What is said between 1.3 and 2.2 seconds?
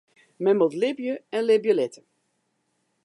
en libje litte.